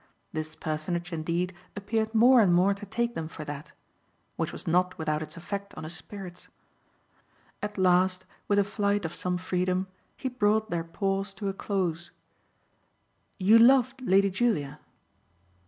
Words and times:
This 0.33 0.55
personage 0.55 1.13
indeed 1.13 1.53
appeared 1.75 2.15
more 2.15 2.41
and 2.41 2.51
more 2.51 2.73
to 2.73 2.87
take 2.87 3.13
them 3.13 3.27
for 3.27 3.45
that 3.45 3.71
which 4.35 4.51
was 4.51 4.65
not 4.65 4.97
without 4.97 5.21
its 5.21 5.37
effect 5.37 5.75
on 5.75 5.83
his 5.83 5.95
spirits. 5.95 6.47
At 7.61 7.77
last, 7.77 8.25
with 8.47 8.57
a 8.57 8.63
flight 8.63 9.05
of 9.05 9.13
some 9.13 9.37
freedom, 9.37 9.85
he 10.17 10.27
brought 10.27 10.71
their 10.71 10.83
pause 10.83 11.35
to 11.35 11.49
a 11.49 11.53
close. 11.53 12.09
"You 13.37 13.59
loved 13.59 14.01
Lady 14.01 14.31
Julia." 14.31 14.79